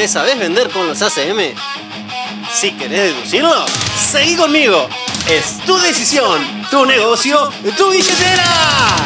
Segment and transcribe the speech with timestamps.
[0.00, 1.54] ¿Te sabes vender con los ACM?
[2.54, 3.66] Si querés deducirlo,
[4.10, 4.88] seguí conmigo.
[5.28, 8.96] Es tu decisión, tu negocio, tu billetera.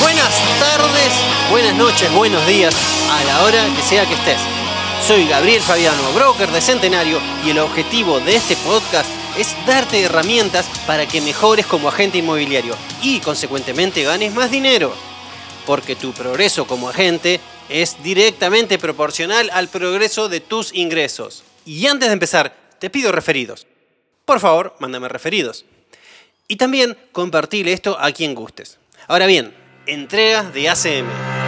[0.00, 1.12] Buenas tardes,
[1.50, 2.74] buenas noches, buenos días,
[3.10, 4.61] a la hora que sea que estés.
[5.06, 10.70] Soy Gabriel Fabiano, broker de Centenario, y el objetivo de este podcast es darte herramientas
[10.86, 14.94] para que mejores como agente inmobiliario y consecuentemente ganes más dinero.
[15.66, 21.42] Porque tu progreso como agente es directamente proporcional al progreso de tus ingresos.
[21.66, 23.66] Y antes de empezar, te pido referidos.
[24.24, 25.64] Por favor, mándame referidos.
[26.46, 28.78] Y también compartile esto a quien gustes.
[29.08, 29.52] Ahora bien,
[29.84, 31.41] entregas de ACM.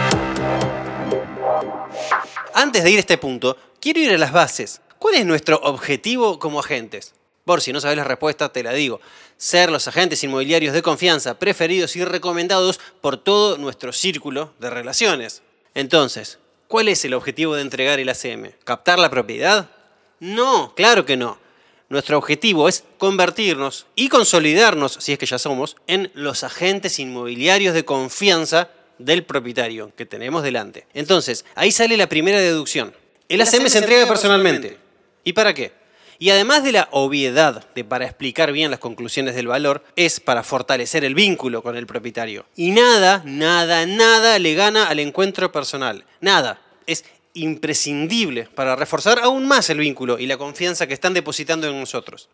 [2.57, 4.79] Antes de ir a este punto, quiero ir a las bases.
[4.97, 7.13] ¿Cuál es nuestro objetivo como agentes?
[7.43, 9.01] Por si no sabes la respuesta, te la digo.
[9.35, 15.41] Ser los agentes inmobiliarios de confianza preferidos y recomendados por todo nuestro círculo de relaciones.
[15.73, 18.53] Entonces, ¿cuál es el objetivo de entregar el ACM?
[18.63, 19.69] ¿Captar la propiedad?
[20.21, 21.37] No, claro que no.
[21.89, 27.73] Nuestro objetivo es convertirnos y consolidarnos, si es que ya somos, en los agentes inmobiliarios
[27.73, 30.87] de confianza del propietario que tenemos delante.
[30.93, 32.93] Entonces, ahí sale la primera deducción.
[33.29, 34.77] El ACM se entrega personalmente.
[35.23, 35.71] ¿Y para qué?
[36.17, 40.43] Y además de la obviedad de para explicar bien las conclusiones del valor, es para
[40.43, 42.45] fortalecer el vínculo con el propietario.
[42.55, 46.05] Y nada, nada, nada le gana al encuentro personal.
[46.21, 46.61] Nada.
[46.87, 51.77] Es imprescindible para reforzar aún más el vínculo y la confianza que están depositando en
[51.77, 52.29] nosotros.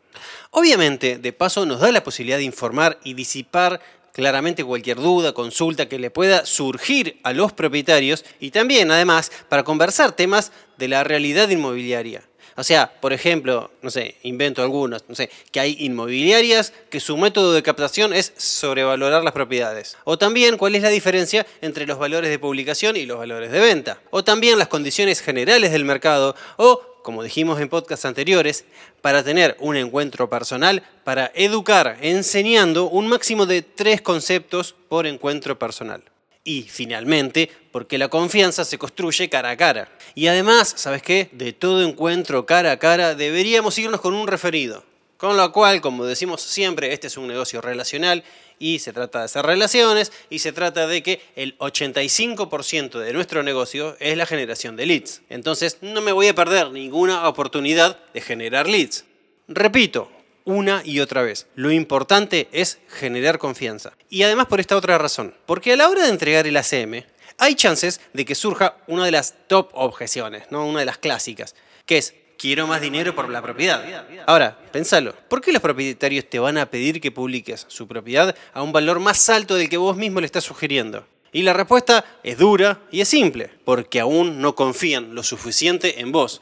[0.52, 3.82] Obviamente, de paso, nos da la posibilidad de informar y disipar
[4.14, 9.64] claramente cualquier duda, consulta que le pueda surgir a los propietarios y también, además, para
[9.64, 12.24] conversar temas de la realidad inmobiliaria.
[12.58, 17.18] O sea, por ejemplo, no sé, invento algunos, no sé, que hay inmobiliarias que su
[17.18, 19.98] método de captación es sobrevalorar las propiedades.
[20.04, 23.60] O también cuál es la diferencia entre los valores de publicación y los valores de
[23.60, 24.00] venta.
[24.10, 26.36] O también las condiciones generales del mercado.
[26.58, 28.66] O, como dijimos en podcasts anteriores,
[29.02, 35.58] para tener un encuentro personal, para educar enseñando un máximo de tres conceptos por encuentro
[35.58, 36.04] personal.
[36.44, 39.90] Y finalmente, porque la confianza se construye cara a cara.
[40.16, 41.30] Y además, ¿sabes qué?
[41.32, 44.84] De todo encuentro cara a cara deberíamos irnos con un referido.
[45.18, 48.24] Con lo cual, como decimos siempre, este es un negocio relacional
[48.58, 53.44] y se trata de hacer relaciones y se trata de que el 85% de nuestro
[53.44, 55.22] negocio es la generación de leads.
[55.30, 59.06] Entonces, no me voy a perder ninguna oportunidad de generar leads.
[59.48, 60.12] Repito,
[60.44, 61.48] una y otra vez.
[61.56, 63.94] Lo importante es generar confianza.
[64.10, 65.36] Y además por esta otra razón.
[65.46, 67.04] Porque a la hora de entregar el ACM,
[67.42, 70.68] hay chances de que surja una de las top objeciones, ¿no?
[70.68, 71.56] una de las clásicas,
[71.88, 73.84] que es, quiero más dinero por la propiedad.
[74.28, 78.62] Ahora, pensalo, ¿por qué los propietarios te van a pedir que publiques su propiedad a
[78.62, 81.08] un valor más alto del que vos mismo le estás sugiriendo?
[81.34, 86.12] Y la respuesta es dura y es simple, porque aún no confían lo suficiente en
[86.12, 86.40] vos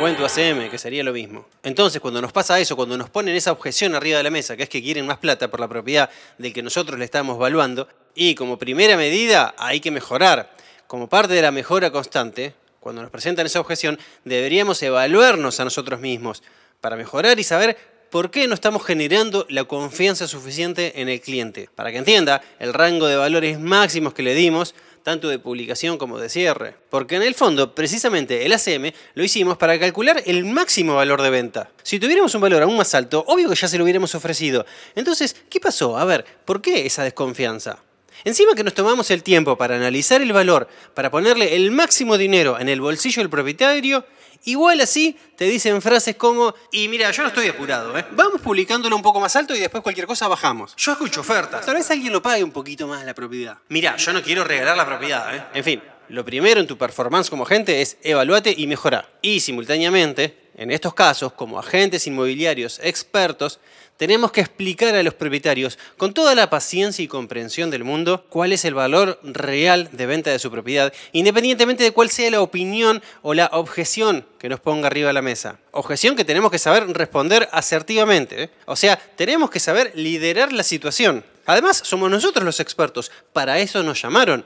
[0.00, 1.46] o en tu ACM, que sería lo mismo.
[1.62, 4.64] Entonces, cuando nos pasa eso, cuando nos ponen esa objeción arriba de la mesa, que
[4.64, 8.34] es que quieren más plata por la propiedad del que nosotros le estamos valuando, y
[8.34, 10.54] como primera medida hay que mejorar.
[10.86, 16.00] Como parte de la mejora constante, cuando nos presentan esa objeción, deberíamos evaluarnos a nosotros
[16.00, 16.42] mismos
[16.80, 17.76] para mejorar y saber
[18.10, 21.68] por qué no estamos generando la confianza suficiente en el cliente.
[21.74, 24.74] Para que entienda el rango de valores máximos que le dimos
[25.06, 26.74] tanto de publicación como de cierre.
[26.90, 31.30] Porque en el fondo, precisamente el ACM lo hicimos para calcular el máximo valor de
[31.30, 31.70] venta.
[31.84, 34.66] Si tuviéramos un valor aún más alto, obvio que ya se lo hubiéramos ofrecido.
[34.96, 35.96] Entonces, ¿qué pasó?
[35.96, 37.78] A ver, ¿por qué esa desconfianza?
[38.24, 42.58] Encima que nos tomamos el tiempo para analizar el valor, para ponerle el máximo dinero
[42.58, 44.04] en el bolsillo del propietario,
[44.46, 48.06] Igual así te dicen frases como, y mira, yo no estoy apurado, ¿eh?
[48.12, 50.72] vamos publicándolo un poco más alto y después cualquier cosa bajamos.
[50.76, 51.66] Yo escucho ofertas.
[51.66, 53.58] Tal vez alguien lo pague un poquito más la propiedad.
[53.70, 55.34] Mira, yo no quiero regalar la propiedad.
[55.34, 55.42] ¿eh?
[55.52, 59.18] En fin, lo primero en tu performance como agente es evaluate y mejorar.
[59.20, 63.60] Y simultáneamente, en estos casos, como agentes inmobiliarios expertos,
[63.98, 68.52] tenemos que explicar a los propietarios con toda la paciencia y comprensión del mundo cuál
[68.52, 73.02] es el valor real de venta de su propiedad, independientemente de cuál sea la opinión
[73.20, 75.58] o la objeción que nos ponga arriba de la mesa.
[75.72, 78.44] Objeción que tenemos que saber responder asertivamente.
[78.44, 78.50] ¿eh?
[78.64, 81.22] O sea, tenemos que saber liderar la situación.
[81.44, 84.44] Además, somos nosotros los expertos, para eso nos llamaron.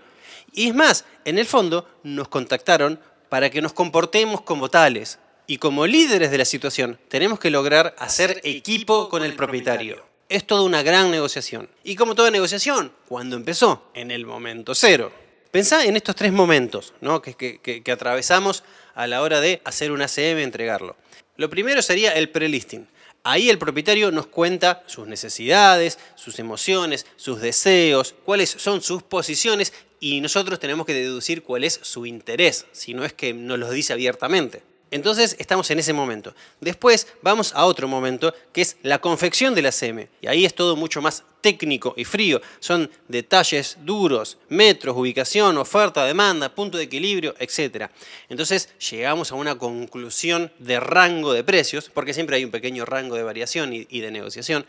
[0.53, 2.99] Y es más, en el fondo nos contactaron
[3.29, 5.19] para que nos comportemos como tales,
[5.51, 10.01] y como líderes de la situación tenemos que lograr hacer equipo con el propietario.
[10.29, 11.69] Es toda una gran negociación.
[11.83, 13.91] Y como toda negociación, ¿cuándo empezó?
[13.95, 15.11] En el momento cero.
[15.51, 17.21] Pensá en estos tres momentos ¿no?
[17.21, 18.63] que, que atravesamos
[18.95, 20.95] a la hora de hacer un ACM y entregarlo.
[21.37, 22.87] Lo primero sería el prelisting.
[23.25, 29.73] Ahí el propietario nos cuenta sus necesidades, sus emociones, sus deseos, cuáles son sus posiciones
[29.99, 33.69] y nosotros tenemos que deducir cuál es su interés, si no es que nos lo
[33.73, 34.70] dice abiertamente.
[34.91, 36.35] Entonces estamos en ese momento.
[36.61, 40.09] Después vamos a otro momento que es la confección de la CM.
[40.21, 42.41] Y ahí es todo mucho más técnico y frío.
[42.59, 47.91] Son detalles duros, metros, ubicación, oferta, demanda, punto de equilibrio, etc.
[48.29, 53.17] Entonces llegamos a una conclusión de rango de precios, porque siempre hay un pequeño rango
[53.17, 54.67] de variación y de negociación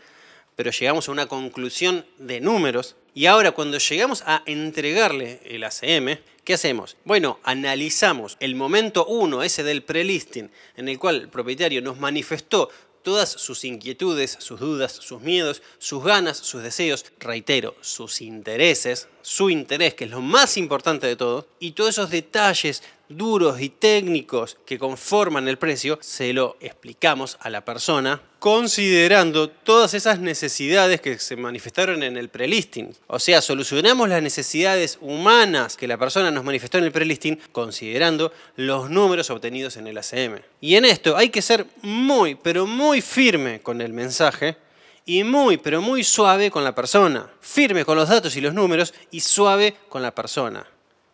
[0.56, 2.96] pero llegamos a una conclusión de números.
[3.14, 6.96] Y ahora cuando llegamos a entregarle el ACM, ¿qué hacemos?
[7.04, 12.70] Bueno, analizamos el momento 1, ese del prelisting, en el cual el propietario nos manifestó
[13.02, 19.50] todas sus inquietudes, sus dudas, sus miedos, sus ganas, sus deseos, reitero, sus intereses, su
[19.50, 24.56] interés, que es lo más importante de todo, y todos esos detalles duros y técnicos
[24.64, 31.16] que conforman el precio, se lo explicamos a la persona considerando todas esas necesidades que
[31.20, 32.92] se manifestaron en el prelisting.
[33.06, 38.32] O sea, solucionamos las necesidades humanas que la persona nos manifestó en el prelisting considerando
[38.56, 40.40] los números obtenidos en el ACM.
[40.60, 44.56] Y en esto hay que ser muy, pero muy firme con el mensaje
[45.06, 47.30] y muy, pero muy suave con la persona.
[47.40, 50.66] Firme con los datos y los números y suave con la persona.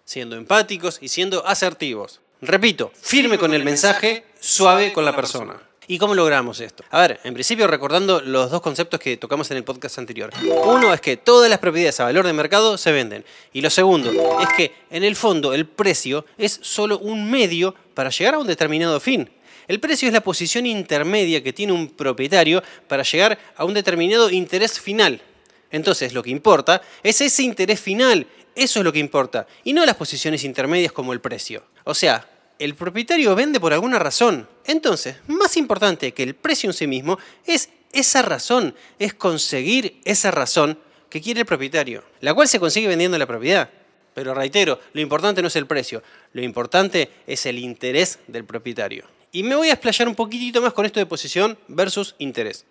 [0.06, 2.22] Siendo empáticos y siendo asertivos.
[2.40, 5.67] Repito, firme con el mensaje, suave con la persona.
[5.90, 6.84] ¿Y cómo logramos esto?
[6.90, 10.30] A ver, en principio recordando los dos conceptos que tocamos en el podcast anterior.
[10.66, 13.24] Uno es que todas las propiedades a valor de mercado se venden.
[13.54, 14.12] Y lo segundo
[14.42, 18.46] es que en el fondo el precio es solo un medio para llegar a un
[18.46, 19.30] determinado fin.
[19.66, 24.28] El precio es la posición intermedia que tiene un propietario para llegar a un determinado
[24.28, 25.22] interés final.
[25.70, 29.86] Entonces lo que importa es ese interés final, eso es lo que importa, y no
[29.86, 31.62] las posiciones intermedias como el precio.
[31.84, 34.48] O sea, el propietario vende por alguna razón.
[34.66, 40.30] Entonces, más importante que el precio en sí mismo es esa razón, es conseguir esa
[40.30, 40.78] razón
[41.08, 43.70] que quiere el propietario, la cual se consigue vendiendo la propiedad.
[44.12, 46.02] Pero reitero, lo importante no es el precio,
[46.32, 49.04] lo importante es el interés del propietario.
[49.30, 52.66] Y me voy a explayar un poquitito más con esto de posición versus interés.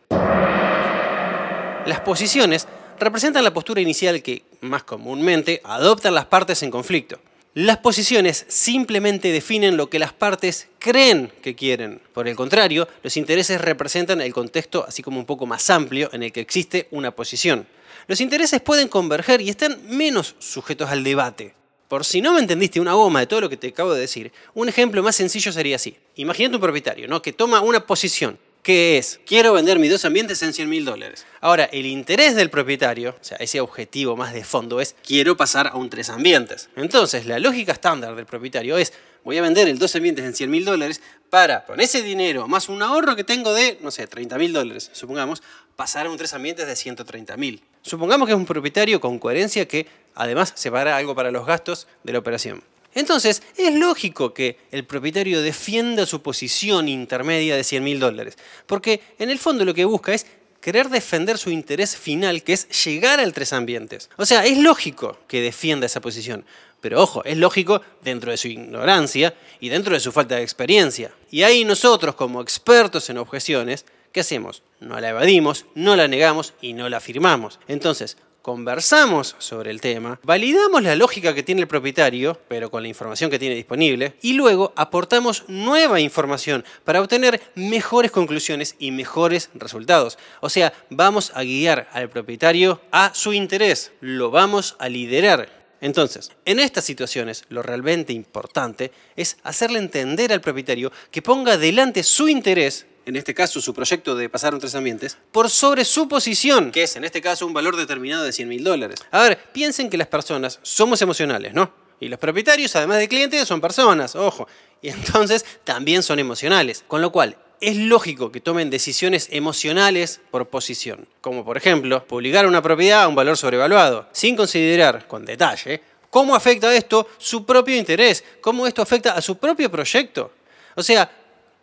[1.86, 2.68] Las posiciones
[3.00, 7.20] representan la postura inicial que, más comúnmente, adoptan las partes en conflicto.
[7.60, 12.00] Las posiciones simplemente definen lo que las partes creen que quieren.
[12.14, 16.22] Por el contrario, los intereses representan el contexto así como un poco más amplio en
[16.22, 17.66] el que existe una posición.
[18.06, 21.56] Los intereses pueden converger y están menos sujetos al debate.
[21.88, 24.32] Por si no me entendiste una goma de todo lo que te acabo de decir,
[24.54, 25.98] un ejemplo más sencillo sería así.
[26.18, 27.24] Imagínate un propietario ¿no?
[27.24, 29.22] que toma una posición ¿Qué es?
[29.26, 31.26] Quiero vender mis dos ambientes en 100 mil dólares.
[31.40, 35.68] Ahora, el interés del propietario, o sea, ese objetivo más de fondo es, quiero pasar
[35.68, 36.68] a un tres ambientes.
[36.76, 38.92] Entonces, la lógica estándar del propietario es,
[39.24, 42.68] voy a vender el dos ambientes en 100 mil dólares para, con ese dinero, más
[42.68, 45.42] un ahorro que tengo de, no sé, 30 mil dólares, supongamos,
[45.78, 47.62] pasar a un tres ambientes de 130 mil.
[47.84, 52.12] Supongamos que es un propietario con coherencia que, además, separa algo para los gastos de
[52.12, 52.62] la operación.
[52.98, 59.02] Entonces, es lógico que el propietario defienda su posición intermedia de 100 mil dólares, porque
[59.20, 60.26] en el fondo lo que busca es
[60.62, 64.10] querer defender su interés final, que es llegar al tres ambientes.
[64.18, 66.44] O sea, es lógico que defienda esa posición,
[66.82, 71.12] pero ojo, es lógico dentro de su ignorancia y dentro de su falta de experiencia.
[71.30, 74.64] Y ahí nosotros, como expertos en objeciones, ¿qué hacemos?
[74.80, 77.60] No la evadimos, no la negamos y no la afirmamos.
[77.68, 82.88] Entonces, conversamos sobre el tema, validamos la lógica que tiene el propietario, pero con la
[82.88, 89.50] información que tiene disponible, y luego aportamos nueva información para obtener mejores conclusiones y mejores
[89.54, 90.18] resultados.
[90.40, 95.50] O sea, vamos a guiar al propietario a su interés, lo vamos a liderar.
[95.82, 102.02] Entonces, en estas situaciones lo realmente importante es hacerle entender al propietario que ponga delante
[102.02, 106.08] su interés en este caso su proyecto de pasar a tres ambientes, por sobre su
[106.08, 109.00] posición, que es en este caso un valor determinado de 100 mil dólares.
[109.12, 111.72] A ver, piensen que las personas somos emocionales, ¿no?
[112.00, 114.48] Y los propietarios, además de clientes, son personas, ojo.
[114.82, 116.84] Y entonces también son emocionales.
[116.88, 121.08] Con lo cual, es lógico que tomen decisiones emocionales por posición.
[121.22, 126.36] Como por ejemplo, publicar una propiedad a un valor sobrevaluado, sin considerar con detalle cómo
[126.36, 130.32] afecta esto su propio interés, cómo esto afecta a su propio proyecto.
[130.76, 131.10] O sea,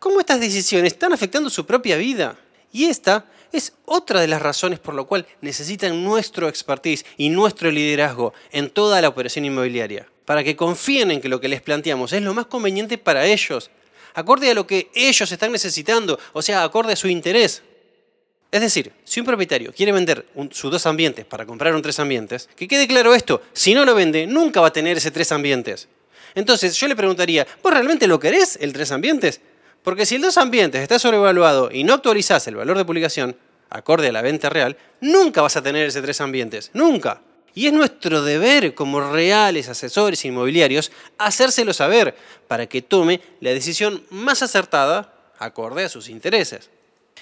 [0.04, 2.36] cómo estas decisiones están afectando su propia vida.
[2.70, 7.70] Y esta es otra de las razones por lo cual necesitan nuestro expertise y nuestro
[7.70, 12.12] liderazgo en toda la operación inmobiliaria, para que confíen en que lo que les planteamos
[12.12, 13.70] es lo más conveniente para ellos,
[14.12, 17.62] acorde a lo que ellos están necesitando, o sea, acorde a su interés.
[18.50, 22.50] Es decir, si un propietario quiere vender sus dos ambientes para comprar un tres ambientes,
[22.54, 25.88] que quede claro esto, si no lo vende, nunca va a tener ese tres ambientes.
[26.34, 29.40] Entonces yo le preguntaría, ¿vos realmente lo querés el tres ambientes?
[29.84, 33.36] Porque si el dos ambientes está sobrevaluado y no actualizás el valor de publicación,
[33.68, 37.20] acorde a la venta real, nunca vas a tener ese tres ambientes, nunca.
[37.54, 42.16] Y es nuestro deber como reales asesores inmobiliarios hacérselo saber
[42.48, 46.70] para que tome la decisión más acertada acorde a sus intereses.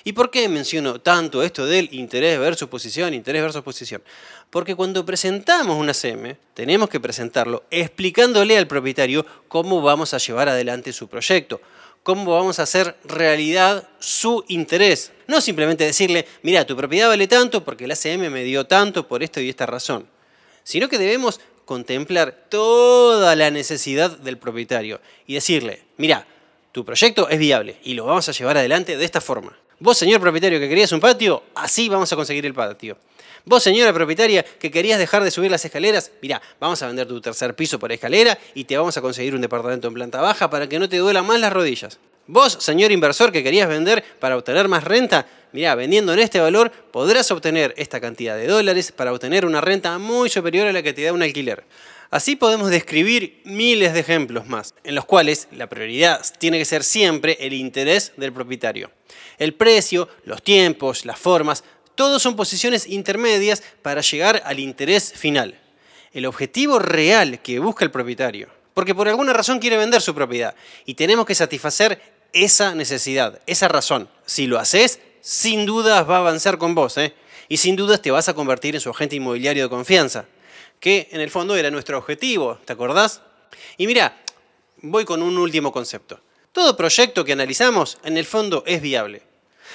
[0.05, 4.03] ¿Y por qué menciono tanto esto del interés versus posición, interés versus posición?
[4.51, 10.49] Porque cuando presentamos una CM, tenemos que presentarlo explicándole al propietario cómo vamos a llevar
[10.49, 11.61] adelante su proyecto,
[12.03, 15.13] cómo vamos a hacer realidad su interés.
[15.27, 19.23] No simplemente decirle, mira, tu propiedad vale tanto porque la CM me dio tanto por
[19.23, 20.07] esto y esta razón,
[20.65, 26.27] sino que debemos contemplar toda la necesidad del propietario y decirle, mira,
[26.73, 29.57] tu proyecto es viable y lo vamos a llevar adelante de esta forma.
[29.79, 32.97] Vos, señor propietario, que querías un patio, así vamos a conseguir el patio.
[33.45, 37.21] Vos, señora propietaria, que querías dejar de subir las escaleras, mirá, vamos a vender tu
[37.21, 40.69] tercer piso por escalera y te vamos a conseguir un departamento en planta baja para
[40.69, 41.99] que no te duelan más las rodillas.
[42.29, 46.71] Vos, señor inversor, que querías vender para obtener más renta, mirá, vendiendo en este valor
[46.71, 50.93] podrás obtener esta cantidad de dólares para obtener una renta muy superior a la que
[50.93, 51.65] te da un alquiler.
[52.13, 56.85] Así podemos describir miles de ejemplos más, en los cuales la prioridad tiene que ser
[56.85, 58.93] siempre el interés del propietario.
[59.39, 65.59] El precio, los tiempos, las formas, todos son posiciones intermedias para llegar al interés final.
[66.13, 68.49] El objetivo real que busca el propietario.
[68.75, 70.55] Porque por alguna razón quiere vender su propiedad
[70.87, 72.01] y tenemos que satisfacer
[72.33, 74.09] esa necesidad, esa razón.
[74.25, 77.15] Si lo haces, sin dudas va a avanzar con vos, ¿eh?
[77.49, 80.25] Y sin dudas te vas a convertir en su agente inmobiliario de confianza
[80.83, 83.23] que en el fondo era nuestro objetivo, ¿te acordás?
[83.77, 84.21] Y mira,
[84.79, 86.19] voy con un último concepto.
[86.51, 89.23] Todo proyecto que analizamos en el fondo es viable.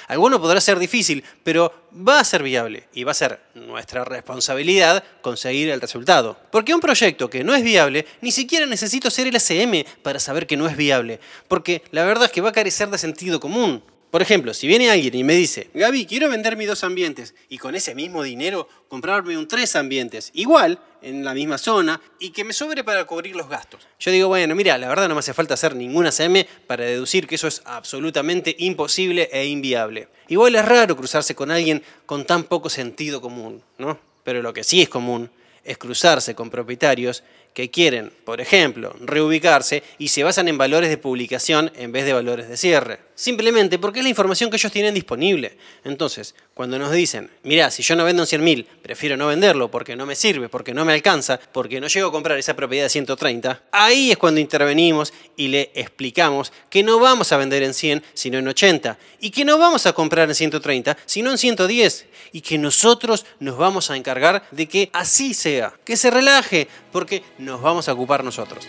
[0.07, 5.03] Alguno podrá ser difícil, pero va a ser viable y va a ser nuestra responsabilidad
[5.21, 6.37] conseguir el resultado.
[6.51, 10.47] Porque un proyecto que no es viable, ni siquiera necesito ser el ACM para saber
[10.47, 13.83] que no es viable, porque la verdad es que va a carecer de sentido común.
[14.11, 17.57] Por ejemplo, si viene alguien y me dice, Gaby, quiero vender mis dos ambientes y
[17.57, 22.45] con ese mismo dinero comprarme un tres ambientes, igual, en la misma zona, y que
[22.45, 23.85] me sobre para cubrir los gastos.
[23.99, 27.27] Yo digo, bueno, mira, la verdad no me hace falta hacer ninguna CM para deducir
[27.27, 30.07] que eso es absolutamente imposible e inviable.
[30.29, 33.99] Igual es raro cruzarse con alguien con tan poco sentido común, ¿no?
[34.23, 35.29] Pero lo que sí es común
[35.65, 37.23] es cruzarse con propietarios
[37.53, 42.13] que quieren, por ejemplo, reubicarse y se basan en valores de publicación en vez de
[42.13, 43.06] valores de cierre.
[43.17, 45.57] Simplemente porque es la información que ellos tienen disponible.
[45.83, 49.95] Entonces, cuando nos dicen, mira, si yo no vendo en 100.000, prefiero no venderlo porque
[49.95, 52.89] no me sirve, porque no me alcanza, porque no llego a comprar esa propiedad de
[52.89, 58.03] 130, ahí es cuando intervenimos y le explicamos que no vamos a vender en 100,
[58.13, 62.41] sino en 80, y que no vamos a comprar en 130, sino en 110, y
[62.41, 67.63] que nosotros nos vamos a encargar de que así sea, que se relaje, porque nos
[67.63, 68.67] vamos a ocupar nosotros.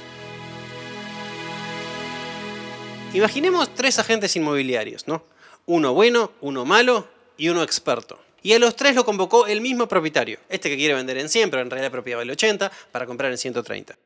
[3.14, 5.24] Imaginemos tres agentes inmobiliarios, ¿no?
[5.64, 8.20] Uno bueno, uno malo y uno experto.
[8.42, 10.38] Y a los tres lo convocó el mismo propietario.
[10.50, 13.32] Este que quiere vender en 100, pero en realidad la propiedad vale 80, para comprar
[13.32, 13.96] en 130.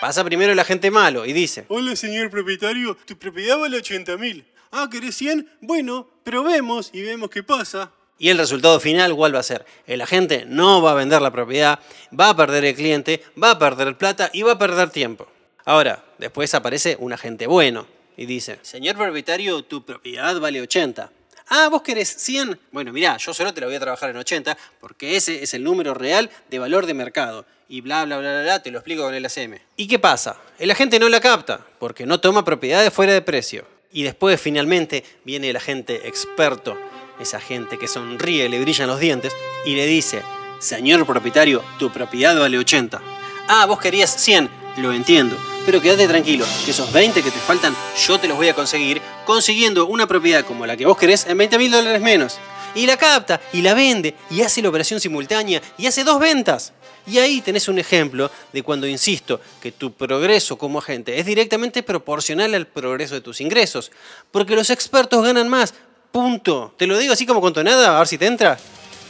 [0.00, 4.44] Pasa primero el agente malo y dice: Hola, señor propietario, tu propiedad vale 80 mil.
[4.72, 5.48] Ah, ¿querés 100?
[5.60, 7.92] Bueno, probemos y vemos qué pasa.
[8.18, 9.64] Y el resultado final, ¿cuál va a ser?
[9.86, 11.78] El agente no va a vender la propiedad,
[12.18, 15.28] va a perder el cliente, va a perder plata y va a perder tiempo.
[15.64, 21.10] Ahora, después aparece un agente bueno y dice, señor propietario, tu propiedad vale 80.
[21.48, 22.58] Ah, vos querés 100.
[22.72, 25.62] Bueno, mirá, yo solo te la voy a trabajar en 80 porque ese es el
[25.62, 27.44] número real de valor de mercado.
[27.68, 29.58] Y bla, bla, bla, bla, bla, te lo explico con el ACM.
[29.76, 30.36] ¿Y qué pasa?
[30.58, 33.66] El agente no la capta porque no toma propiedades fuera de precio.
[33.90, 36.76] Y después finalmente viene el agente experto,
[37.20, 39.32] esa gente que sonríe, le brillan los dientes
[39.64, 40.22] y le dice,
[40.58, 43.00] señor propietario, tu propiedad vale 80.
[43.48, 44.63] Ah, vos querías 100.
[44.76, 47.76] Lo entiendo, pero quédate tranquilo, que esos 20 que te faltan
[48.06, 51.38] yo te los voy a conseguir consiguiendo una propiedad como la que vos querés en
[51.38, 52.38] 20 mil dólares menos.
[52.74, 56.72] Y la capta, y la vende, y hace la operación simultánea, y hace dos ventas.
[57.06, 61.82] Y ahí tenés un ejemplo de cuando insisto que tu progreso como agente es directamente
[61.82, 63.92] proporcional al progreso de tus ingresos.
[64.30, 65.74] Porque los expertos ganan más.
[66.10, 66.74] Punto.
[66.76, 68.58] Te lo digo así como con tonada, a ver si te entra.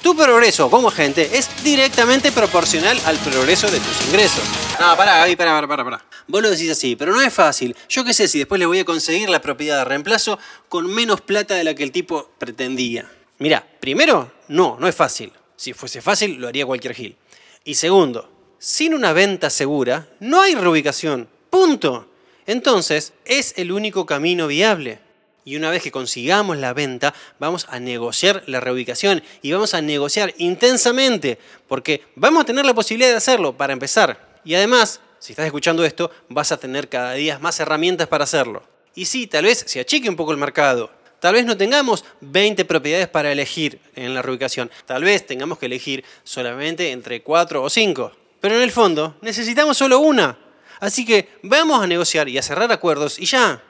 [0.04, 4.44] Tu progreso como agente es directamente proporcional al progreso de tus ingresos.
[4.78, 6.04] No, pará, Gaby, pará, pará, pará, pará.
[6.28, 7.74] Vos lo decís así, pero no es fácil.
[7.88, 11.22] Yo qué sé si después le voy a conseguir la propiedad de reemplazo con menos
[11.22, 13.10] plata de la que el tipo pretendía.
[13.38, 15.32] Mirá, primero, no, no es fácil.
[15.56, 17.16] Si fuese fácil, lo haría cualquier gil.
[17.64, 21.30] Y segundo, sin una venta segura, no hay reubicación.
[21.48, 22.10] Punto.
[22.44, 25.00] Entonces, es el único camino viable.
[25.44, 29.82] Y una vez que consigamos la venta, vamos a negociar la reubicación y vamos a
[29.82, 34.40] negociar intensamente, porque vamos a tener la posibilidad de hacerlo para empezar.
[34.44, 38.62] Y además, si estás escuchando esto, vas a tener cada día más herramientas para hacerlo.
[38.94, 40.90] Y sí, tal vez se achique un poco el mercado.
[41.20, 44.70] Tal vez no tengamos 20 propiedades para elegir en la reubicación.
[44.84, 48.12] Tal vez tengamos que elegir solamente entre 4 o 5.
[48.40, 50.38] Pero en el fondo, necesitamos solo una.
[50.80, 53.62] Así que vamos a negociar y a cerrar acuerdos y ya.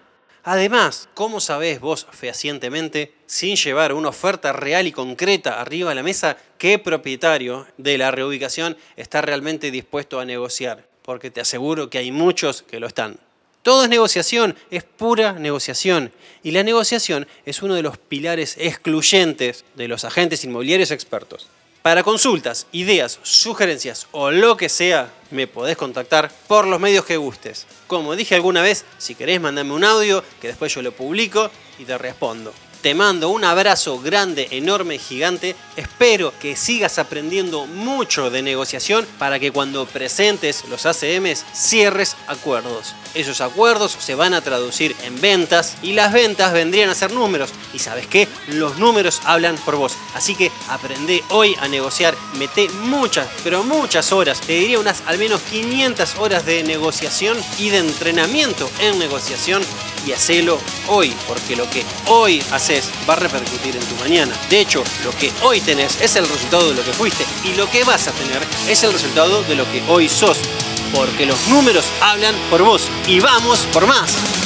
[0.47, 6.03] Además, ¿cómo sabés vos fehacientemente, sin llevar una oferta real y concreta arriba de la
[6.03, 10.87] mesa, qué propietario de la reubicación está realmente dispuesto a negociar?
[11.01, 13.19] Porque te aseguro que hay muchos que lo están.
[13.63, 16.13] Todo es negociación, es pura negociación.
[16.43, 21.49] Y la negociación es uno de los pilares excluyentes de los agentes inmobiliarios expertos.
[21.85, 27.19] Para consultas, ideas, sugerencias o lo que sea, me podés contactar por los medios que
[27.19, 27.67] gustes.
[27.87, 31.85] Como dije alguna vez, si querés mandame un audio que después yo lo publico y
[31.85, 32.55] te respondo.
[32.85, 35.57] Te mando un abrazo grande, enorme, gigante.
[35.75, 42.95] Espero que sigas aprendiendo mucho de negociación para que cuando presentes los ACMs cierres acuerdos.
[43.15, 47.49] Esos acuerdos se van a traducir en ventas y las ventas vendrían a ser números.
[47.73, 48.29] Y sabes qué?
[48.49, 49.97] Los números hablan por vos.
[50.15, 52.15] Así que aprende hoy a negociar.
[52.35, 54.43] Mete muchas, pero muchas horas.
[54.43, 59.63] Te diría unas al menos 500 horas de negociación y de entrenamiento en negociación
[60.07, 60.59] y hacelo
[60.89, 64.35] hoy, porque lo que hoy haces va a repercutir en tu mañana.
[64.49, 67.71] De hecho, lo que hoy tenés es el resultado de lo que fuiste y lo
[67.71, 70.39] que vas a tener es el resultado de lo que hoy sos,
[70.95, 74.44] porque los números hablan por vos y vamos por más.